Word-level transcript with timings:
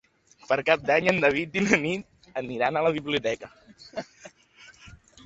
Per 0.51 0.55
Cap 0.69 0.85
d'Any 0.85 1.09
en 1.11 1.19
David 1.25 1.59
i 1.61 1.61
na 1.65 1.79
Nit 1.83 2.31
aniran 2.41 2.79
a 2.79 2.83
la 2.87 2.93
biblioteca. 2.97 3.51